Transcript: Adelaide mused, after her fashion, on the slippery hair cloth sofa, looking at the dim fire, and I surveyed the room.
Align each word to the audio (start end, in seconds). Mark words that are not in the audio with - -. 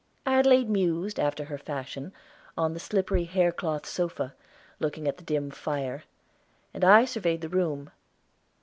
Adelaide 0.25 0.67
mused, 0.67 1.19
after 1.19 1.45
her 1.45 1.59
fashion, 1.59 2.11
on 2.57 2.73
the 2.73 2.79
slippery 2.79 3.25
hair 3.25 3.51
cloth 3.51 3.85
sofa, 3.85 4.33
looking 4.79 5.07
at 5.07 5.17
the 5.17 5.23
dim 5.23 5.51
fire, 5.51 6.05
and 6.73 6.83
I 6.83 7.05
surveyed 7.05 7.41
the 7.41 7.49
room. 7.49 7.91